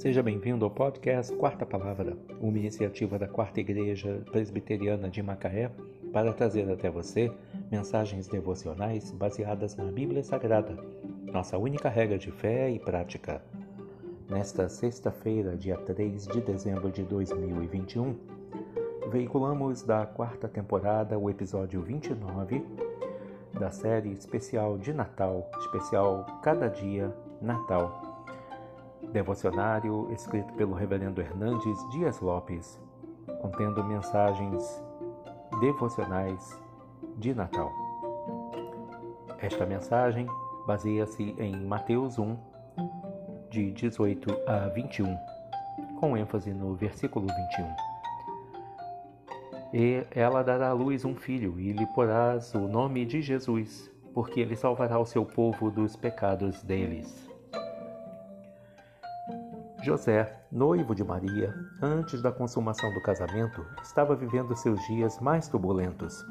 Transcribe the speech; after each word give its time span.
Seja 0.00 0.22
bem-vindo 0.22 0.64
ao 0.64 0.70
podcast 0.70 1.36
Quarta 1.36 1.66
Palavra, 1.66 2.16
uma 2.40 2.56
iniciativa 2.56 3.18
da 3.18 3.28
Quarta 3.28 3.60
Igreja 3.60 4.22
Presbiteriana 4.32 5.10
de 5.10 5.22
Macaé 5.22 5.70
para 6.10 6.32
trazer 6.32 6.66
até 6.72 6.88
você 6.88 7.30
mensagens 7.70 8.26
devocionais 8.26 9.10
baseadas 9.10 9.76
na 9.76 9.84
Bíblia 9.84 10.22
Sagrada, 10.22 10.74
nossa 11.30 11.58
única 11.58 11.90
regra 11.90 12.16
de 12.16 12.32
fé 12.32 12.70
e 12.70 12.78
prática. 12.78 13.42
Nesta 14.26 14.70
sexta-feira, 14.70 15.54
dia 15.54 15.76
3 15.76 16.28
de 16.28 16.40
dezembro 16.40 16.90
de 16.90 17.02
2021, 17.02 18.16
veiculamos 19.12 19.82
da 19.82 20.06
quarta 20.06 20.48
temporada 20.48 21.18
o 21.18 21.28
episódio 21.28 21.82
29 21.82 22.64
da 23.52 23.70
série 23.70 24.12
especial 24.12 24.78
de 24.78 24.94
Natal, 24.94 25.50
especial 25.58 26.40
Cada 26.42 26.68
Dia 26.68 27.14
Natal 27.42 28.09
devocionário 29.12 30.08
escrito 30.12 30.52
pelo 30.54 30.74
Reverendo 30.74 31.20
Hernandes 31.20 31.78
Dias 31.90 32.20
Lopes, 32.20 32.80
contendo 33.40 33.84
mensagens 33.84 34.82
devocionais 35.60 36.60
de 37.16 37.34
Natal. 37.34 37.70
Esta 39.38 39.66
mensagem 39.66 40.26
baseia-se 40.66 41.34
em 41.38 41.64
Mateus 41.66 42.18
1, 42.18 42.36
de 43.50 43.72
18 43.72 44.30
a 44.46 44.68
21, 44.68 45.16
com 45.98 46.16
ênfase 46.16 46.52
no 46.52 46.74
versículo 46.74 47.26
21. 47.26 47.90
E 49.72 50.06
ela 50.10 50.42
dará 50.42 50.68
à 50.68 50.72
luz 50.72 51.04
um 51.04 51.14
filho, 51.14 51.58
e 51.58 51.72
lhe 51.72 51.86
porás 51.94 52.54
o 52.54 52.68
nome 52.68 53.04
de 53.04 53.22
Jesus, 53.22 53.90
porque 54.12 54.40
ele 54.40 54.56
salvará 54.56 54.98
o 54.98 55.06
seu 55.06 55.24
povo 55.24 55.70
dos 55.70 55.96
pecados 55.96 56.62
deles. 56.62 57.28
José, 59.82 60.30
noivo 60.52 60.94
de 60.94 61.02
Maria, 61.02 61.54
antes 61.80 62.20
da 62.20 62.30
consumação 62.30 62.92
do 62.92 63.00
casamento, 63.00 63.64
estava 63.82 64.14
vivendo 64.14 64.54
seus 64.54 64.78
dias 64.86 65.18
mais 65.20 65.48
turbulentos. 65.48 66.22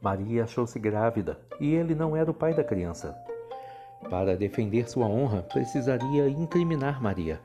Maria 0.00 0.44
achou-se 0.44 0.78
grávida 0.78 1.40
e 1.58 1.74
ele 1.74 1.94
não 1.94 2.14
era 2.14 2.30
o 2.30 2.34
pai 2.34 2.52
da 2.52 2.62
criança. 2.62 3.16
Para 4.10 4.36
defender 4.36 4.90
sua 4.90 5.06
honra, 5.06 5.42
precisaria 5.42 6.28
incriminar 6.28 7.02
Maria. 7.02 7.40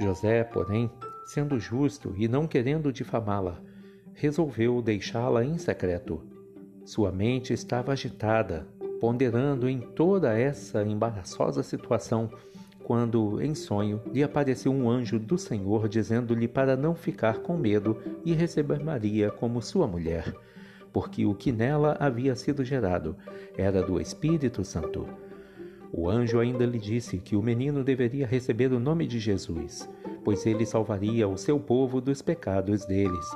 José, 0.00 0.42
porém, 0.42 0.90
sendo 1.26 1.58
justo 1.60 2.12
e 2.16 2.26
não 2.26 2.48
querendo 2.48 2.92
difamá-la, 2.92 3.60
resolveu 4.12 4.82
deixá-la 4.82 5.44
em 5.44 5.56
secreto. 5.56 6.26
Sua 6.84 7.12
mente 7.12 7.52
estava 7.52 7.92
agitada, 7.92 8.66
ponderando 9.00 9.68
em 9.68 9.80
toda 9.80 10.36
essa 10.36 10.82
embaraçosa 10.82 11.62
situação 11.62 12.28
quando, 12.88 13.42
em 13.42 13.54
sonho, 13.54 14.00
lhe 14.14 14.22
apareceu 14.22 14.72
um 14.72 14.88
anjo 14.88 15.18
do 15.18 15.36
Senhor 15.36 15.90
dizendo-lhe 15.90 16.48
para 16.48 16.74
não 16.74 16.94
ficar 16.94 17.40
com 17.40 17.54
medo 17.54 17.98
e 18.24 18.32
receber 18.32 18.82
Maria 18.82 19.30
como 19.30 19.60
sua 19.60 19.86
mulher, 19.86 20.34
porque 20.90 21.26
o 21.26 21.34
que 21.34 21.52
nela 21.52 21.98
havia 22.00 22.34
sido 22.34 22.64
gerado 22.64 23.14
era 23.58 23.82
do 23.82 24.00
Espírito 24.00 24.64
Santo. 24.64 25.06
O 25.92 26.08
anjo 26.08 26.40
ainda 26.40 26.64
lhe 26.64 26.78
disse 26.78 27.18
que 27.18 27.36
o 27.36 27.42
menino 27.42 27.84
deveria 27.84 28.26
receber 28.26 28.72
o 28.72 28.80
nome 28.80 29.06
de 29.06 29.18
Jesus, 29.18 29.86
pois 30.24 30.46
ele 30.46 30.64
salvaria 30.64 31.28
o 31.28 31.36
seu 31.36 31.60
povo 31.60 32.00
dos 32.00 32.22
pecados 32.22 32.86
deles. 32.86 33.28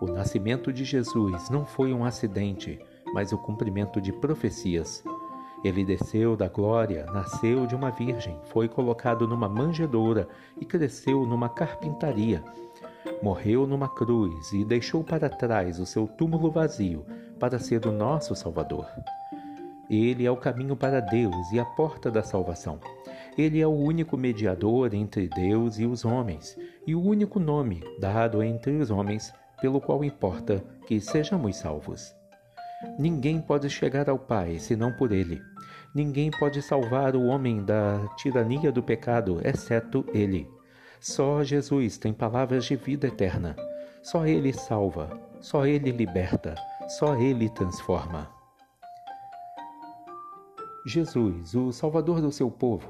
O 0.00 0.06
nascimento 0.06 0.72
de 0.72 0.84
Jesus 0.84 1.48
não 1.48 1.64
foi 1.64 1.92
um 1.92 2.04
acidente, 2.04 2.80
mas 3.14 3.30
o 3.30 3.38
cumprimento 3.38 4.00
de 4.00 4.12
profecias. 4.12 5.04
Ele 5.62 5.84
desceu 5.84 6.36
da 6.36 6.48
glória, 6.48 7.04
nasceu 7.12 7.66
de 7.66 7.74
uma 7.74 7.90
virgem, 7.90 8.38
foi 8.44 8.66
colocado 8.68 9.28
numa 9.28 9.48
manjedoura 9.48 10.26
e 10.58 10.64
cresceu 10.64 11.26
numa 11.26 11.48
carpintaria. 11.48 12.42
Morreu 13.22 13.66
numa 13.66 13.88
cruz 13.88 14.52
e 14.52 14.64
deixou 14.64 15.04
para 15.04 15.28
trás 15.28 15.78
o 15.78 15.84
seu 15.84 16.06
túmulo 16.06 16.50
vazio 16.50 17.04
para 17.38 17.58
ser 17.58 17.86
o 17.86 17.92
nosso 17.92 18.34
Salvador. 18.34 18.86
Ele 19.90 20.24
é 20.24 20.30
o 20.30 20.36
caminho 20.36 20.76
para 20.76 21.00
Deus 21.00 21.52
e 21.52 21.58
a 21.58 21.64
porta 21.64 22.10
da 22.10 22.22
salvação. 22.22 22.78
Ele 23.36 23.60
é 23.60 23.66
o 23.66 23.70
único 23.70 24.16
mediador 24.16 24.94
entre 24.94 25.28
Deus 25.28 25.78
e 25.78 25.84
os 25.84 26.04
homens, 26.04 26.56
e 26.86 26.94
o 26.94 27.02
único 27.02 27.38
nome 27.38 27.82
dado 27.98 28.42
entre 28.42 28.72
os 28.78 28.90
homens 28.90 29.32
pelo 29.60 29.80
qual 29.80 30.02
importa 30.04 30.64
que 30.86 31.00
sejamos 31.00 31.56
salvos. 31.56 32.19
Ninguém 32.98 33.40
pode 33.40 33.68
chegar 33.68 34.08
ao 34.08 34.18
Pai 34.18 34.58
senão 34.58 34.92
por 34.92 35.12
Ele. 35.12 35.42
Ninguém 35.94 36.30
pode 36.30 36.62
salvar 36.62 37.14
o 37.14 37.26
homem 37.26 37.64
da 37.64 38.06
tirania 38.16 38.72
do 38.72 38.82
pecado, 38.82 39.40
exceto 39.44 40.04
Ele. 40.14 40.48
Só 41.00 41.42
Jesus 41.42 41.98
tem 41.98 42.12
palavras 42.12 42.64
de 42.64 42.76
vida 42.76 43.08
eterna. 43.08 43.56
Só 44.02 44.26
Ele 44.26 44.52
salva, 44.52 45.10
só 45.40 45.66
Ele 45.66 45.90
liberta, 45.90 46.54
só 46.88 47.16
Ele 47.16 47.48
transforma. 47.50 48.28
Jesus, 50.86 51.54
o 51.54 51.72
Salvador 51.72 52.22
do 52.22 52.32
seu 52.32 52.50
povo. 52.50 52.88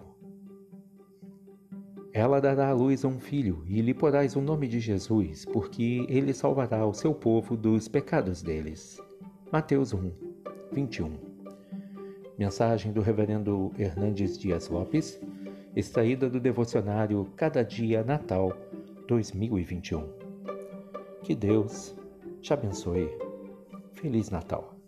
Ela 2.12 2.40
dará 2.40 2.68
à 2.68 2.72
luz 2.72 3.04
a 3.04 3.08
um 3.08 3.18
filho, 3.18 3.64
e 3.66 3.80
lhe 3.80 3.94
porás 3.94 4.36
o 4.36 4.40
nome 4.40 4.68
de 4.68 4.78
Jesus, 4.78 5.44
porque 5.44 6.04
ele 6.08 6.32
salvará 6.32 6.84
o 6.84 6.92
seu 6.92 7.14
povo 7.14 7.56
dos 7.56 7.88
pecados 7.88 8.42
deles. 8.42 9.00
Mateus 9.52 9.92
1, 9.92 10.12
21. 10.72 11.18
Mensagem 12.38 12.92
do 12.92 13.00
Reverendo 13.00 13.72
Hernandes 13.76 14.38
Dias 14.38 14.68
Lopes, 14.68 15.20
extraída 15.74 16.30
do 16.30 16.38
devocionário 16.38 17.28
Cada 17.34 17.64
Dia 17.64 18.04
Natal 18.04 18.56
2021. 19.08 20.08
Que 21.24 21.34
Deus 21.34 21.96
te 22.40 22.52
abençoe. 22.52 23.10
Feliz 23.92 24.30
Natal. 24.30 24.79